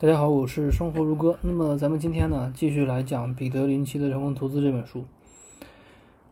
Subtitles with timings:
[0.00, 1.38] 大家好，我是生活如歌。
[1.42, 5.04] 那么咱们今天呢，继续来讲彼得林奇的《成功投资》这本书。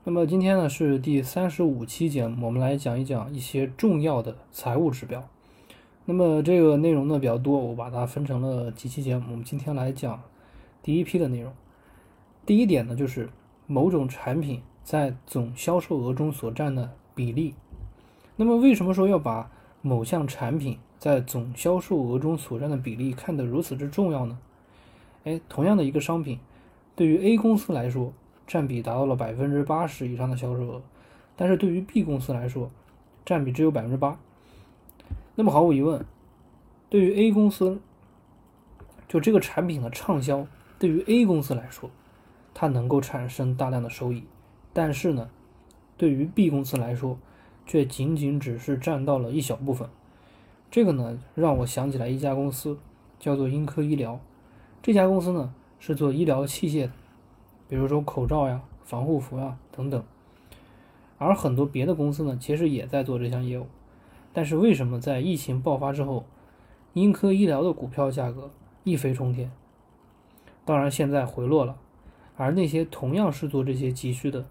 [0.04, 5.23] 那么今天呢是第三十五期节目，我们来讲一讲一些重要的财务指标。
[6.07, 9.25] 那么这个内容呢比较多，我把它分成了几期节目。
[9.32, 10.23] 我们今天来讲
[10.82, 11.53] 第一批的内容。
[12.46, 13.29] 第一点呢，就是
[13.66, 17.55] 某种产品在总销售额中所占的比例。
[18.35, 19.50] 那么为什么说要把
[19.82, 24.39] 某项产品在总销售额中所占的比例看得如此之重要呢？
[25.25, 26.39] 哎，同样的一个商品，
[26.96, 28.13] 对于 A 公司来说，
[28.46, 30.82] 占比达到了百分之八十以上的销售额，
[31.36, 32.70] 但是对于 B 公司来说，
[33.24, 34.19] 占比只有百分之八。
[35.36, 36.05] 那么毫无疑问，
[36.88, 37.80] 对于 A 公司，
[39.06, 40.46] 就这个产品的畅销，
[40.78, 41.91] 对于 A 公司来说，
[42.55, 44.24] 它能够产生大量的收益，
[44.72, 45.30] 但是呢，
[45.96, 47.19] 对于 B 公司来说，
[47.66, 49.88] 却仅仅只是占到了一小部分。
[50.70, 52.78] 这个呢，让我想起来一家公司，
[53.18, 54.20] 叫做英科医疗。
[54.82, 56.92] 这家公司呢，是做医疗器械的，
[57.69, 60.02] 比如说口罩呀、防护服啊等等。
[61.16, 63.66] 而很多别的公司呢，其实也在做这项业务。
[64.34, 66.27] 但是为什么在疫情爆发之后，
[66.92, 68.50] 英科医疗的股票价格
[68.84, 69.50] 一飞冲天？
[70.66, 71.78] 当然现在回落了，
[72.36, 74.46] 而那些同样是做这些急需的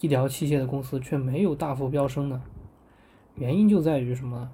[0.00, 2.42] 医疗器械的公司却没有大幅飙升呢？
[3.34, 4.50] 原因就在于什么？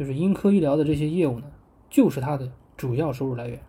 [0.00, 1.52] 就是英科医疗的这些业务呢，
[1.90, 3.60] 就是它的主要收入来源。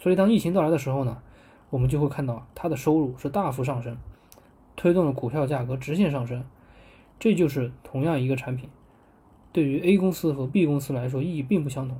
[0.00, 1.22] 所以当疫情到来的时候呢，
[1.70, 3.96] 我们就会看到它的收入是大幅上升，
[4.74, 6.44] 推动了股票价格直线上升。
[7.20, 8.68] 这就是同样一个产品，
[9.52, 11.96] 对于 A 公司和 B 公司来说意义并不相同。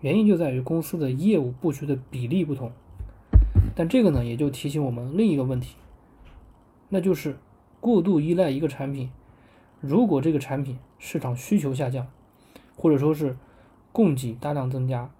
[0.00, 2.72] 原因就在于公司的业务布局的比例不同。
[3.76, 5.76] 但这个呢，也就提醒我们另一个问题，
[6.88, 7.38] 那就是
[7.78, 9.08] 过度依赖一个产品，
[9.80, 12.04] 如果这个产品市场需求下降。
[12.80, 13.36] 或者说是
[13.90, 15.10] 供给大量增加，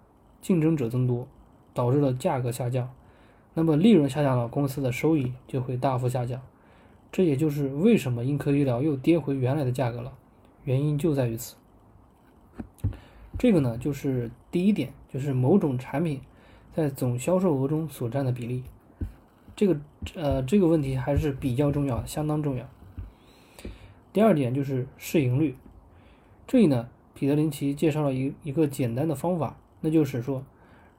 [0.41, 1.27] 竞争者增多，
[1.73, 2.89] 导致了价格下降，
[3.53, 6.41] 那么利润下降了，公司的收益就会大幅下降。
[7.11, 10.13] 这也就是为什么英科医疗又跌回原来的价格了，
[10.63, 11.57] 原因就在于此。
[13.37, 16.21] 这个呢，就是第一点，就是某种产品
[16.73, 18.63] 在总销售额中所占的比例。
[19.53, 19.77] 这个
[20.15, 22.65] 呃这个问题还是比较重要，相当重要。
[24.13, 25.57] 第二点就是市盈率，
[26.47, 26.87] 这里呢。
[27.19, 30.41] 彼得林奇介绍了一一个简单的方法，那就是说，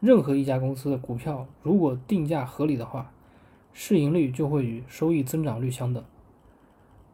[0.00, 3.10] 任何一家公司的股票如果定价合理的话，
[3.72, 6.04] 市盈率就会与收益增长率相等。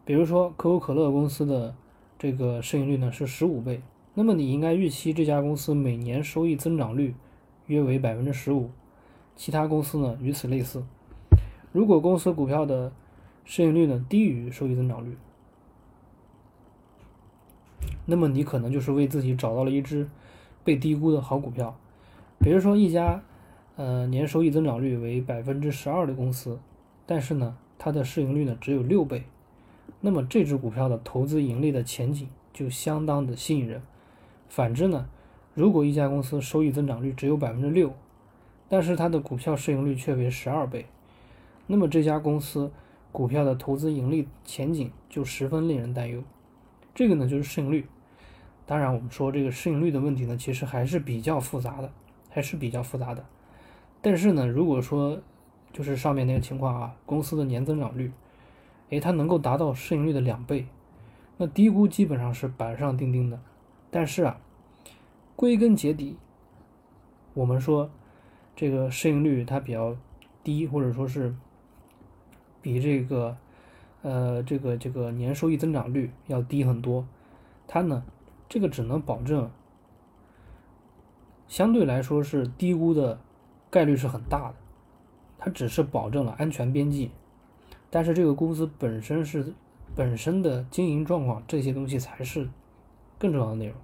[0.04, 1.76] 比如说，可口可乐公司的
[2.18, 3.80] 这个市盈率呢是十五倍，
[4.14, 7.14] 那么你应该预期这家公司每年收益增长率
[7.66, 8.70] 约为百分之十五。
[9.36, 10.84] 其他公司呢与此类似。
[11.70, 12.92] 如果公司股票的
[13.44, 15.16] 市盈率呢低于收益增长率，
[18.08, 20.08] 那么你可能就是为自己找到了一只
[20.62, 21.76] 被低估的好股票，
[22.38, 23.22] 比如说一家
[23.74, 26.58] 呃年收益增长率为百分之十二的公司，
[27.04, 29.24] 但是呢它的市盈率呢只有六倍，
[30.00, 33.82] 那么这只股票的投资盈利的前景就相当的吸引人。
[34.48, 35.08] 反之呢，
[35.54, 37.92] 如果一家公司收益增长率只有百分之六，
[38.68, 40.86] 但是它的股票市盈率却为十二倍，
[41.66, 42.70] 那么这家公司
[43.10, 46.22] 股票的投资盈利前景就十分令人担忧。
[46.94, 47.84] 这个呢就是市盈率。
[48.68, 51.92] 当然，我们说这个市盈率的问题呢，其实还是比较复杂的，
[52.28, 53.24] 还是比较复杂的。
[54.02, 55.20] 但是呢，如果说
[55.72, 58.10] 就是上面那个情况啊，公司的年增长率，
[58.90, 60.66] 诶，它能够达到市盈率的两倍，
[61.36, 63.38] 那低估基本上是板上钉钉的。
[63.88, 64.40] 但是啊，
[65.36, 66.16] 归根结底，
[67.34, 67.88] 我们说
[68.56, 69.96] 这个市盈率它比较
[70.42, 71.32] 低，或者说是
[72.60, 73.36] 比这个
[74.02, 77.06] 呃这个这个年收益增长率要低很多，
[77.68, 78.02] 它呢。
[78.48, 79.50] 这个只能保证，
[81.48, 83.18] 相对来说是低估的
[83.70, 84.54] 概率是很大的，
[85.38, 87.10] 它只是保证了安全边际，
[87.90, 89.52] 但是这个公司本身是
[89.94, 92.48] 本身的经营状况这些东西才是
[93.18, 93.74] 更重要的内容。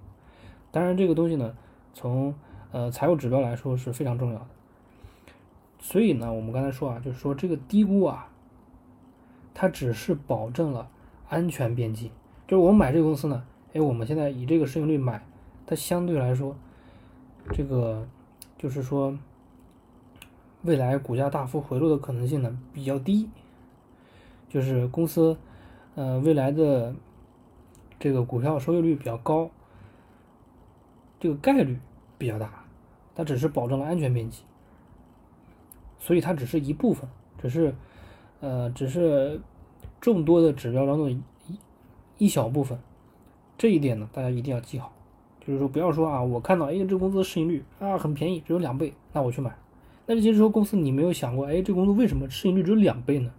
[0.71, 1.55] 当然，这个东西呢，
[1.93, 2.33] 从
[2.71, 4.47] 呃财务指标来说是非常重要的。
[5.79, 8.29] 所以呢，我们刚才说啊，就是说这个低估啊，
[9.53, 10.89] 它只是保证了
[11.27, 12.11] 安全边际，
[12.47, 13.43] 就是我们买这个公司呢。
[13.73, 15.25] 哎，我们现在以这个市盈率买，
[15.65, 16.55] 它相对来说，
[17.51, 18.07] 这个
[18.55, 19.17] 就是说，
[20.61, 23.27] 未来股价大幅回落的可能性呢比较低，
[24.47, 25.35] 就是公司
[25.95, 26.93] 呃未来的
[27.99, 29.49] 这个股票收益率比较高，
[31.19, 31.79] 这个概率
[32.19, 32.65] 比较大，
[33.15, 34.43] 它只是保证了安全边际，
[35.97, 37.09] 所以它只是一部分，
[37.39, 37.73] 只是
[38.39, 39.41] 呃只是
[39.99, 41.19] 众多的指标当中一
[42.19, 42.77] 一小部分。
[43.57, 44.91] 这一点呢，大家一定要记好，
[45.45, 49.55] 就是说不要说啊，我看到哎这个公司的市盈率啊很便宜，只有两倍，那我去买。
[50.05, 53.31] 但是其实说公司你没有想过，哎这个公司为什么市盈率只有两倍呢？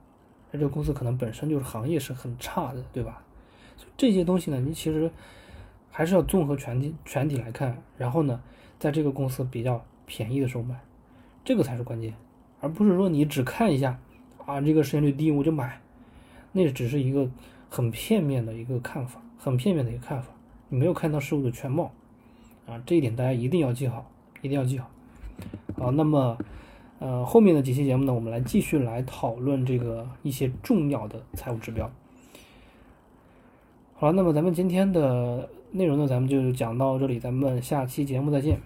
[0.50, 3.22] 那这个公司可能本身就是行业是很差的，对吧？
[3.96, 5.10] 这些东西呢，你其实
[5.90, 8.40] 还是要综合全体全体来看，然后呢，
[8.78, 10.80] 在这个公司比较便宜的时候买，
[11.44, 12.14] 这个才是关键，
[12.60, 13.98] 而不是说你只看一下
[14.46, 15.80] 啊这个市盈率低我就买，
[16.52, 17.28] 那只是一个
[17.68, 20.28] 很片面的一个看法，很片面的一个看法，
[20.70, 21.92] 你没有看到事物的全貌
[22.66, 24.10] 啊，这一点大家一定要记好，
[24.40, 24.90] 一定要记好。
[25.76, 26.38] 好，那么
[26.98, 31.90] 呃后面的几期节目呢，我们来继续来讨论这个一些重要的财务指标。
[33.92, 38.58] 好了，那么咱们今天的内容呢，咱们就讲到这里，咱们下期节目再见。